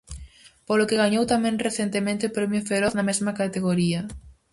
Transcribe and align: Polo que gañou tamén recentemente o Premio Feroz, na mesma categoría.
Polo 0.67 0.87
que 0.89 0.99
gañou 1.03 1.23
tamén 1.33 1.61
recentemente 1.67 2.27
o 2.29 2.35
Premio 2.37 2.61
Feroz, 2.69 2.93
na 2.95 3.07
mesma 3.09 3.35
categoría. 3.41 3.99